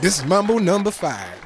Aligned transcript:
this 0.00 0.18
is 0.18 0.24
Mumble 0.24 0.58
number 0.60 0.90
five. 0.90 1.36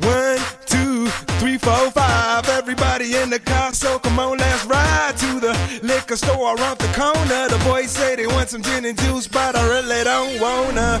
One, 0.00 0.38
two, 0.66 1.06
three, 1.38 1.58
four, 1.58 1.90
five. 1.92 2.48
Everybody 2.48 3.16
in 3.16 3.30
the 3.30 3.38
car, 3.38 3.72
so 3.72 3.98
come 3.98 4.18
on, 4.18 4.38
let's 4.38 4.64
ride 4.64 5.16
to 5.18 5.40
the 5.40 5.80
liquor 5.82 6.16
store 6.16 6.56
around 6.56 6.78
the 6.78 6.92
corner. 6.94 7.48
The 7.48 7.62
boys 7.64 7.90
say 7.90 8.16
they 8.16 8.26
want 8.26 8.48
some 8.48 8.62
gin 8.62 8.84
and 8.84 8.98
juice, 8.98 9.28
but 9.28 9.54
I 9.54 9.68
really 9.68 10.04
don't 10.04 10.40
wanna 10.40 11.00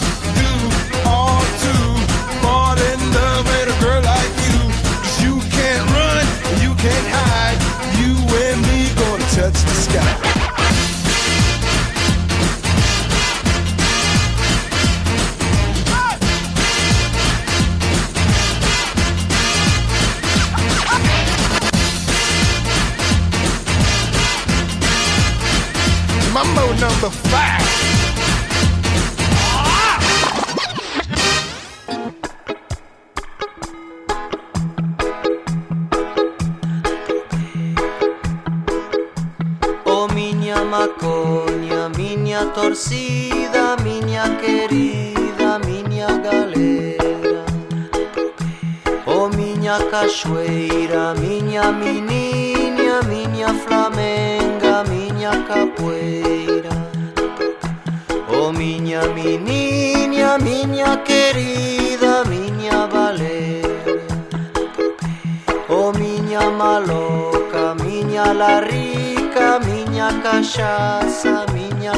touch 9.35 9.53
the 9.53 9.73
sky. 9.73 10.31
Mambo 26.33 26.73
number 26.73 27.09
five. 27.09 28.00
torcida, 42.53 43.77
miña 43.83 44.37
querida, 44.37 45.59
miña 45.59 46.07
galera. 46.17 47.45
O 49.05 49.23
oh, 49.23 49.29
miña 49.29 49.77
cachoeira, 49.89 51.13
miña 51.15 51.71
menininha, 51.71 53.01
miña 53.07 53.49
flamenga, 53.63 54.83
miña 54.83 55.31
capoeira. 55.47 56.75
O 58.29 58.47
oh, 58.47 58.51
miña 58.53 59.01
menininha, 59.15 60.37
miña 60.37 61.03
querida, 61.03 62.23
miña 62.25 62.85
valera. 62.87 63.95
O 65.69 65.75
oh, 65.75 65.93
miña 65.93 66.49
maloca, 66.51 67.75
miña 67.83 68.33
la 68.33 68.59
rica, 68.61 69.59
miña 69.59 70.07
cachaça, 70.21 71.45
miña 71.53 71.93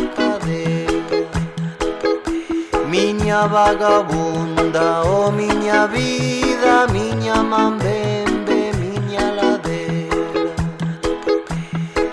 miña 3.23 3.47
vagabunda, 3.47 5.01
oh 5.03 5.31
miña 5.31 5.87
vida, 5.87 6.87
miña 6.91 7.41
mambembe, 7.41 8.73
miña 8.81 9.31
ladera. 9.31 10.51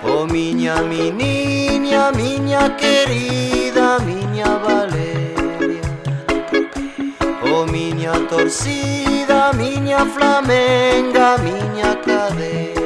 Oh 0.04 0.24
miña, 0.24 0.82
mi 0.82 1.10
niña, 1.10 2.12
miña 2.12 2.76
querida, 2.76 3.98
miña 4.06 4.58
Valeria. 4.64 5.82
Oh 7.42 7.66
miña 7.66 8.12
torcida, 8.28 9.52
miña 9.54 10.06
flamenga, 10.14 11.38
miña 11.38 12.00
cadera. 12.06 12.79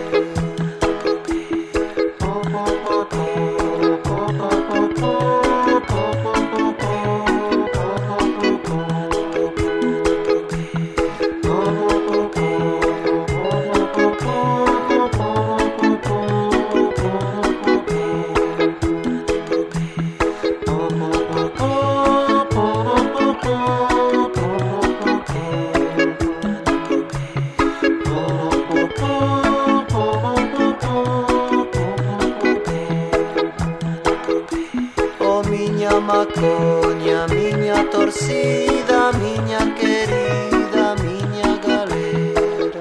macoña, 36.05 37.27
miña 37.29 37.89
torcida, 37.91 39.11
miña 39.23 39.61
querida, 39.81 40.85
miña 41.07 41.51
galera. 41.67 42.81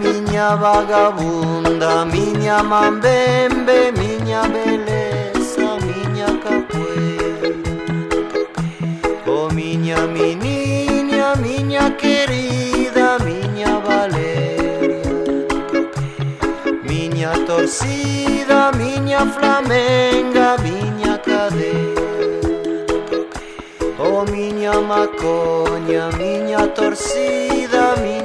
Miña 0.00 0.56
vagabunda, 0.56 2.04
miña 2.04 2.62
mambembe, 2.62 3.92
miña 3.92 4.42
beleza, 4.56 5.68
miña 5.88 6.28
capoeira 6.44 7.48
o 9.26 9.46
oh, 9.46 9.50
miña 9.50 9.98
mi 10.14 10.36
miña 10.36 11.96
querida, 11.96 13.18
miña 13.26 13.78
valeria. 13.78 15.02
Miña 16.82 17.32
torcida, 17.46 18.70
miña 18.72 19.20
flamenga, 19.34 20.56
miña 20.58 20.83
miña 24.64 24.80
maconha, 24.80 26.10
miña 26.16 26.72
torcida, 26.72 27.94
miña 28.02 28.23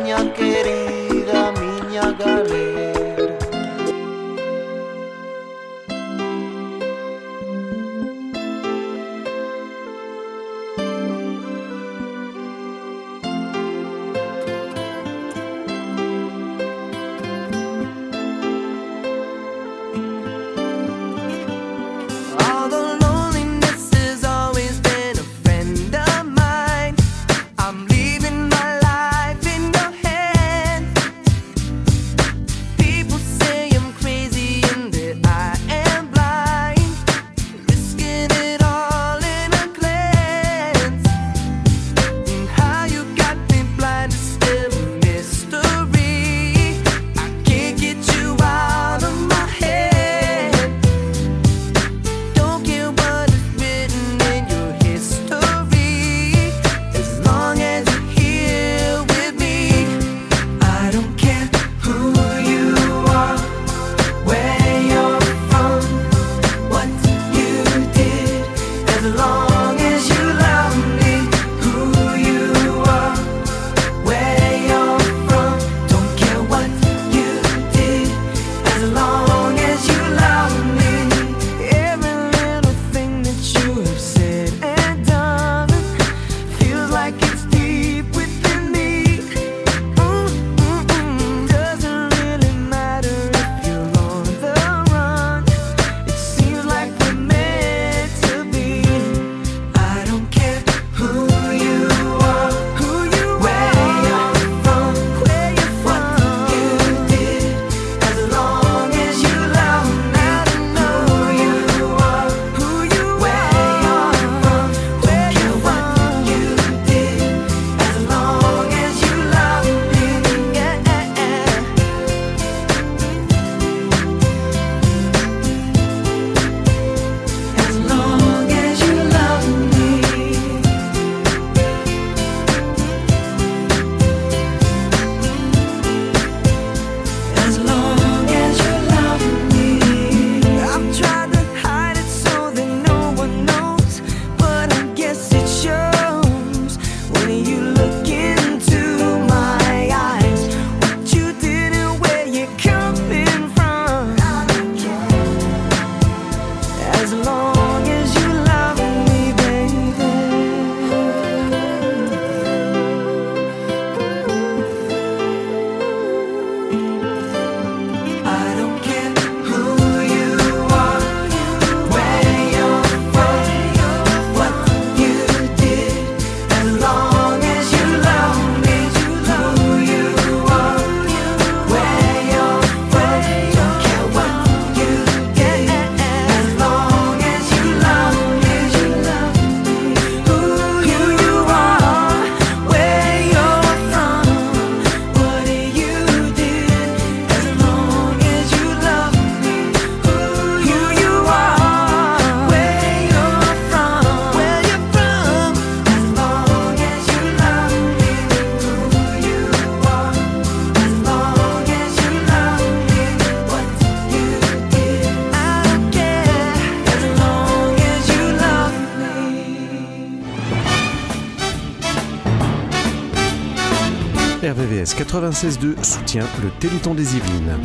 96.2 225.09 225.83
soutient 225.83 226.25
le 226.43 226.51
Téléthon 226.59 226.93
des 226.93 227.15
Yvelines. 227.15 227.57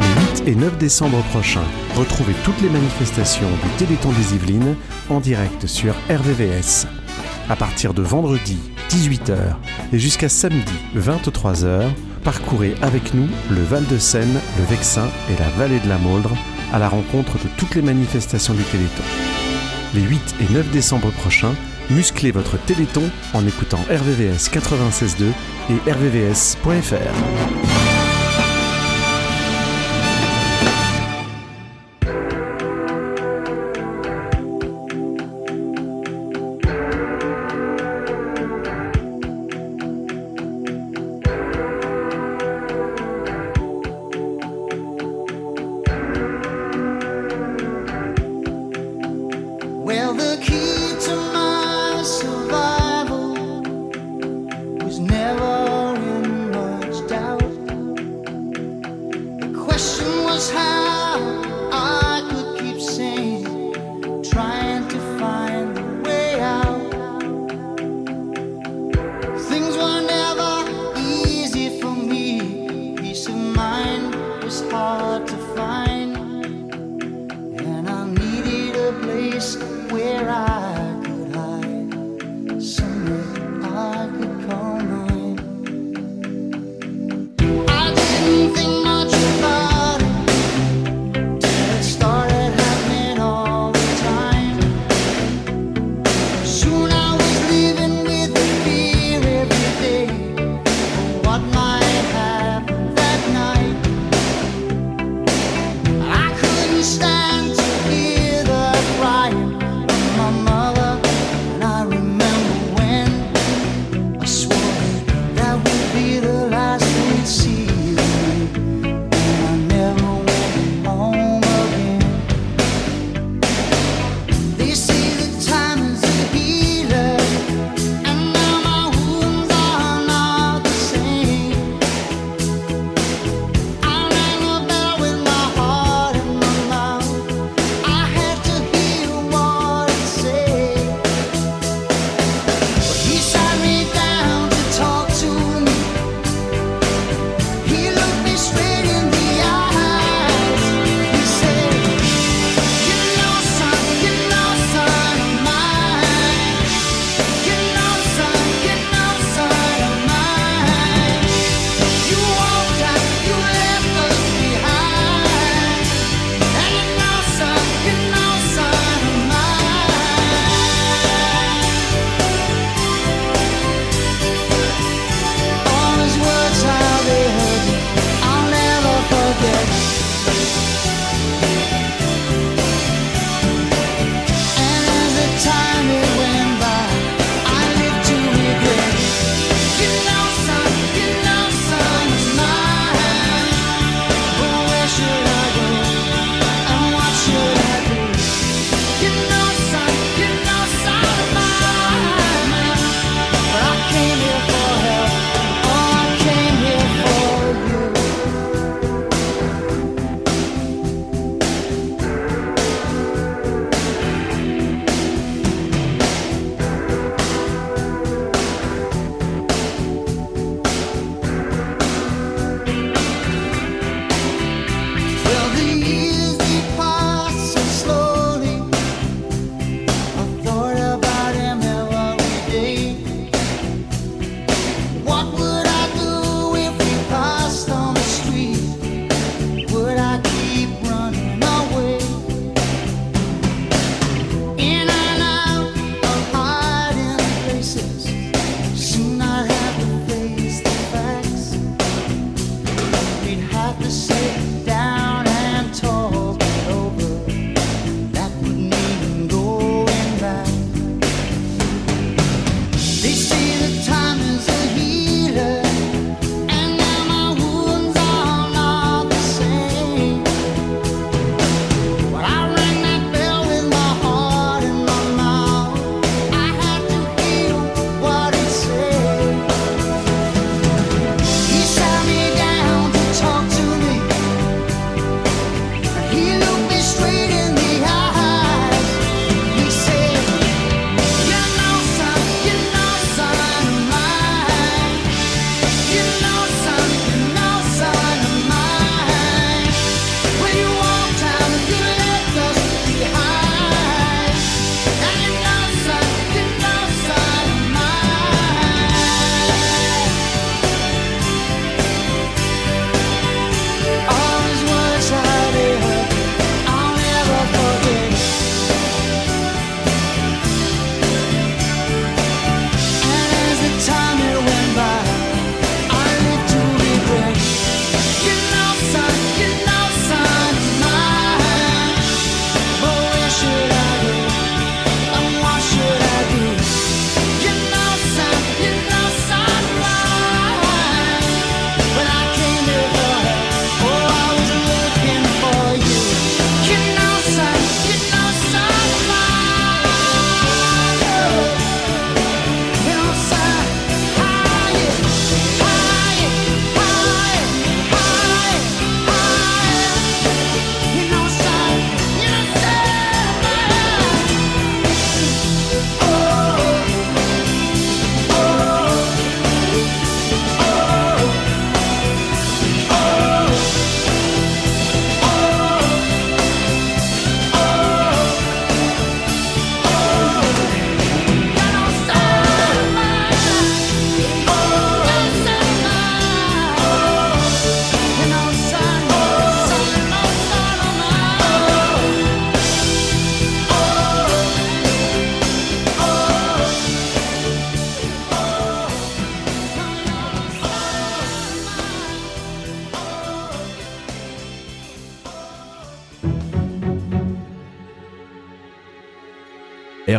Les 0.00 0.42
8 0.42 0.48
et 0.48 0.54
9 0.56 0.78
décembre 0.78 1.22
prochains, 1.30 1.62
retrouvez 1.94 2.34
toutes 2.42 2.60
les 2.60 2.68
manifestations 2.68 3.48
du 3.48 3.68
Téléthon 3.78 4.10
des 4.10 4.34
Yvelines 4.34 4.74
en 5.10 5.20
direct 5.20 5.68
sur 5.68 5.94
RVVS. 6.10 6.88
À 7.48 7.54
partir 7.54 7.94
de 7.94 8.02
vendredi 8.02 8.58
18h 8.90 9.36
et 9.92 9.98
jusqu'à 10.00 10.28
samedi 10.28 10.74
23h, 10.96 11.84
parcourez 12.24 12.74
avec 12.82 13.14
nous 13.14 13.28
le 13.50 13.62
Val 13.62 13.86
de 13.86 13.96
Seine, 13.96 14.40
le 14.58 14.64
Vexin 14.64 15.06
et 15.30 15.38
la 15.38 15.48
vallée 15.50 15.78
de 15.78 15.88
la 15.88 15.98
Mauldre 15.98 16.36
à 16.72 16.80
la 16.80 16.88
rencontre 16.88 17.34
de 17.34 17.48
toutes 17.56 17.76
les 17.76 17.82
manifestations 17.82 18.54
du 18.54 18.64
Téléthon. 18.64 19.04
Les 19.94 20.02
8 20.02 20.34
et 20.40 20.52
9 20.52 20.70
décembre 20.72 21.12
prochains, 21.12 21.54
musclez 21.90 22.30
votre 22.30 22.58
Téléthon 22.58 23.10
en 23.34 23.46
écoutant 23.46 23.80
RVVS 23.90 24.50
96.2 24.50 25.32
et 25.70 25.90
rvvs.fr. 25.90 27.87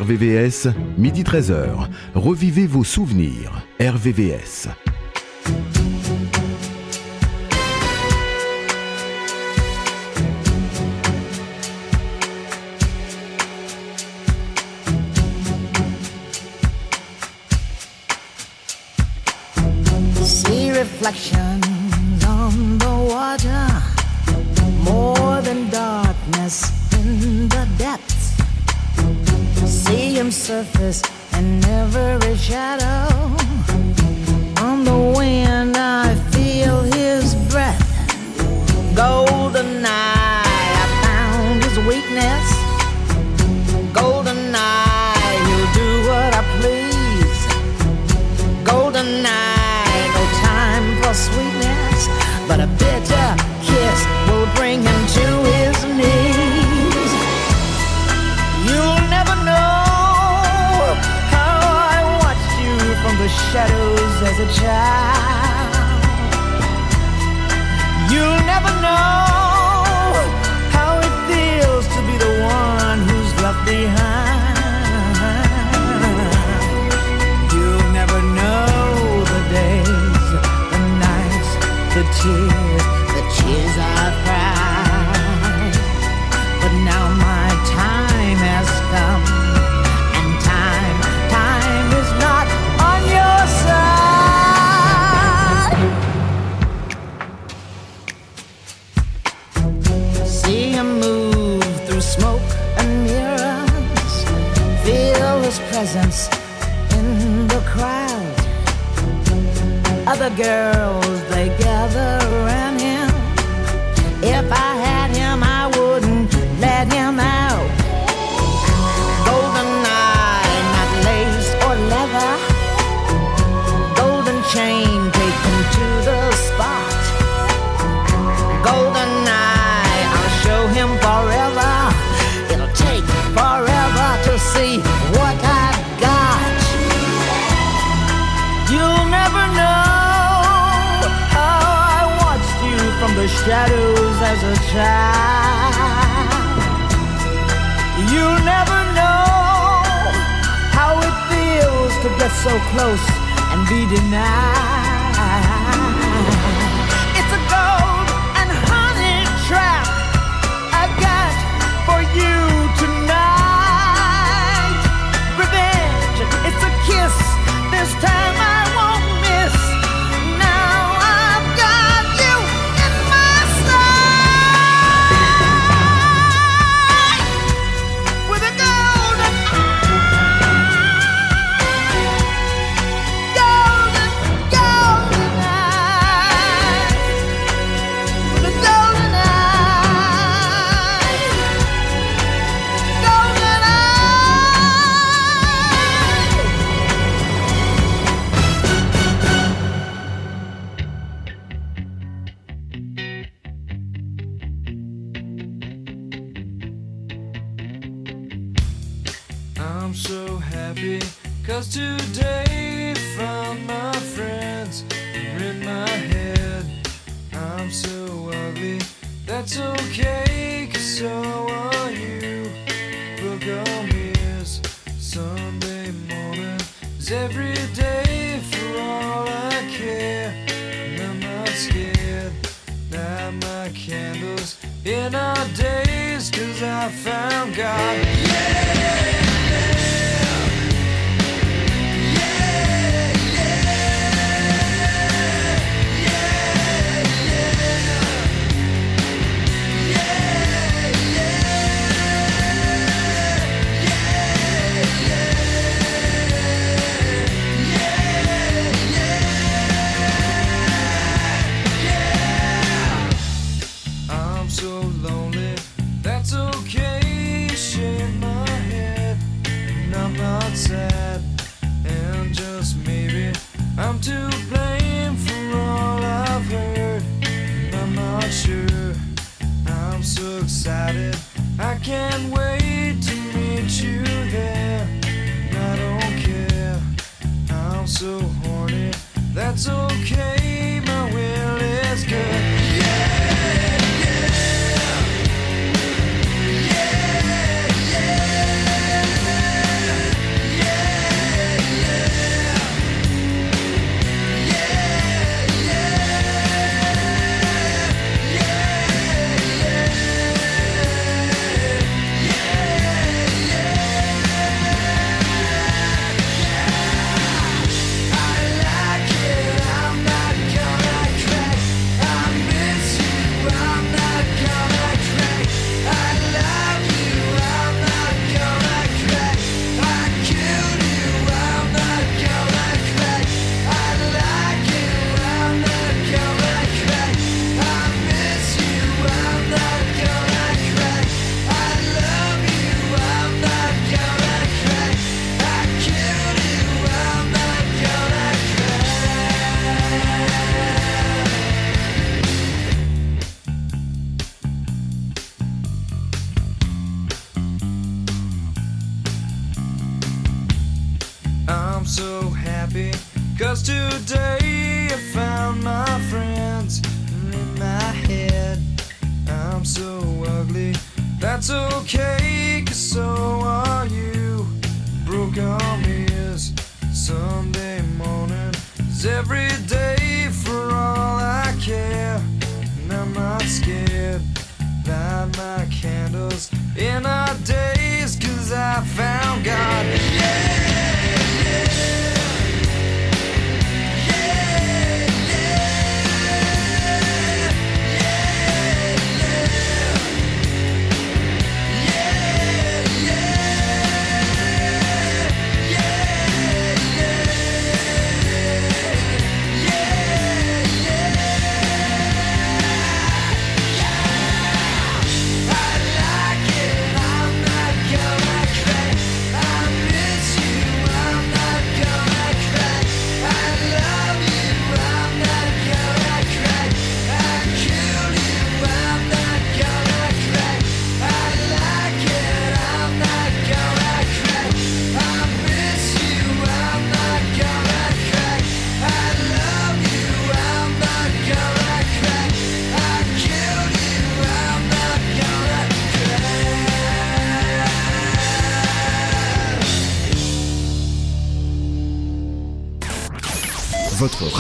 RVVS, 0.10 0.70
midi 0.98 1.22
13h. 1.22 1.88
Revivez 2.16 2.66
vos 2.66 2.84
souvenirs. 2.84 3.52
RVVS. 3.80 4.89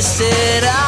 será. 0.00 0.87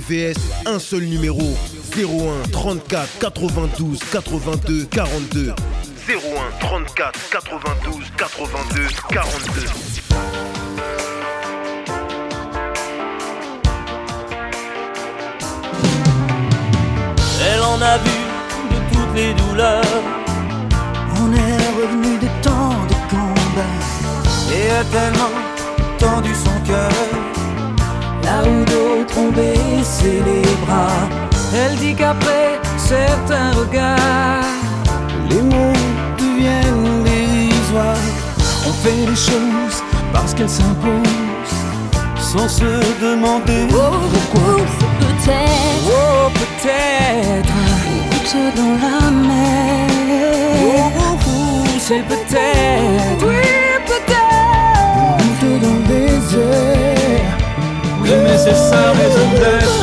VVS, 0.00 0.36
un 0.66 0.78
seul 0.78 1.04
numéro 1.04 1.56
01 1.96 2.48
34 2.50 3.18
92 3.18 3.98
82 4.12 4.84
42. 4.84 5.54
01 6.06 6.14
34 6.60 7.30
92 7.30 8.04
82 8.18 8.88
42. 9.08 9.64
Elle 17.42 17.62
en 17.62 17.80
a 17.80 17.98
vu 17.98 18.10
de 18.70 18.94
toutes 18.94 19.14
les 19.14 19.32
douleurs. 19.34 19.82
On 21.22 21.32
est 21.32 21.56
revenu 21.80 22.18
de 22.18 22.28
tant 22.42 22.84
de 22.86 22.94
combats 23.08 23.62
et 24.52 24.70
a 24.70 24.84
tellement 24.84 25.30
tendu 25.98 26.34
son 26.34 26.60
cœur 26.66 27.35
où 28.44 28.64
d'autres 28.64 29.18
ont 29.18 29.30
baissé 29.30 30.22
les 30.24 30.42
bras. 30.64 31.08
Elle 31.54 31.76
dit 31.76 31.94
qu'après 31.94 32.60
certains 32.76 33.52
regards, 33.52 34.44
les 35.30 35.42
mots 35.42 35.72
deviennent 36.18 37.02
dérisoires. 37.04 37.96
On 38.68 38.72
fait 38.72 39.06
les 39.10 39.16
choses 39.16 39.82
parce 40.12 40.34
qu'elles 40.34 40.48
s'imposent, 40.48 41.60
sans 42.18 42.48
se 42.48 42.64
demander 43.00 43.66
oh, 43.72 43.96
pourquoi. 44.12 44.56
Peut-être, 45.00 45.88
oh, 45.88 46.30
peut-être, 46.40 47.54
une 48.34 48.54
dans 48.54 48.76
la 48.84 49.10
mer. 49.10 49.88
Oh, 50.62 50.90
oh, 50.98 51.64
c'est 51.78 52.02
peut-être, 52.02 53.24
oui, 53.26 53.34
peut-être, 53.86 55.24
une 55.42 55.60
dans 55.60 55.74
le 55.74 55.82
désert. 55.88 56.85
The 58.06 58.14
nécessaires. 58.22 59.75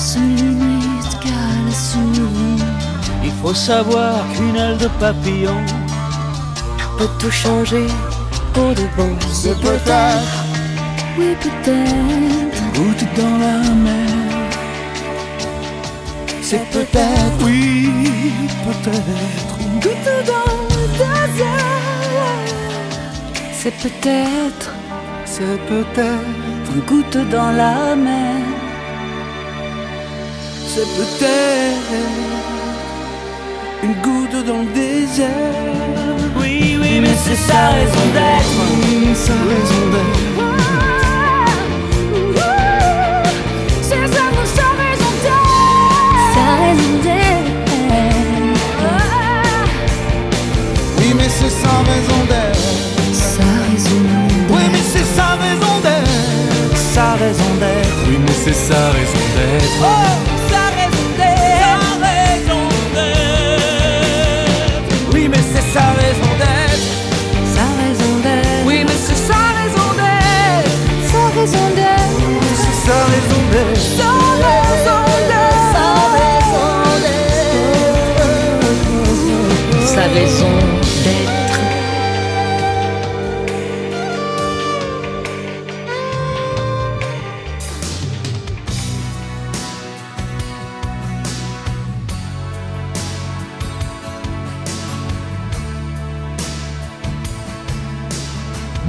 se 0.00 0.18
limite 0.18 1.12
qu'à 1.20 1.44
la. 1.66 2.56
Il 3.22 3.32
faut 3.42 3.54
savoir 3.54 4.14
qu'une 4.34 4.56
aile 4.56 4.78
de 4.78 4.88
papillon 4.98 5.60
peut 6.96 7.08
tout 7.18 7.30
changer 7.30 7.86
pour 8.54 8.70
de 8.74 8.86
bon. 8.96 9.14
C'est 9.30 9.58
peut-être, 9.60 10.38
oui 11.18 11.36
peut-être, 11.44 12.62
goutte 12.76 13.06
dans 13.18 13.36
la 13.46 13.58
mer. 13.86 14.10
C'est 16.40 16.66
peut-être, 16.70 17.44
oui 17.44 17.90
peut-être, 18.64 19.54
goutte 19.84 20.12
dans 20.32 20.52
le 20.74 20.82
désert. 21.00 22.40
C'est 23.52 23.76
peut-être, 23.82 24.74
c'est 25.26 25.58
peut-être, 25.68 26.72
goutte 26.88 27.18
dans 27.30 27.52
la 27.52 27.94
mer 27.94 28.49
c'est 30.80 30.96
peut-être 30.96 31.92
une 33.82 33.94
goutte 34.00 34.46
dans 34.46 34.60
le 34.60 34.72
désert. 34.72 35.28
Oui, 36.38 36.78
oui, 36.80 37.00
mais, 37.02 37.14
c'est 37.22 37.36
sa 37.36 37.70
raison 37.70 38.06
d'être. 38.14 39.14
Sa 39.14 39.32
raison 39.32 39.82
d'être. 39.92 40.20
c'est 51.28 51.48
sa 51.48 51.76
raison 51.90 52.24
d'être. 52.28 52.58
Sa 53.14 53.42
raison 53.64 54.00
d'être. 54.04 54.46
Oui, 54.50 54.62
mais 54.72 54.84
c'est 54.92 55.04
sa 55.04 55.36
raison 55.36 55.74
d'être. 55.82 56.76
Sa 56.94 57.12
raison 57.14 57.54
d'être. 57.60 57.96
Oui, 58.08 58.18
mais 58.18 58.32
c'est 58.44 58.54
sa 58.54 58.90
raison 58.90 59.24
d'être. 59.36 59.82
Oh 59.82 60.29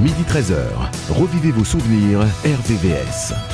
Midi 0.02 0.24
13h, 0.24 0.56
revivez 1.10 1.52
vos 1.52 1.64
souvenirs 1.64 2.22
RVVS. 2.44 3.51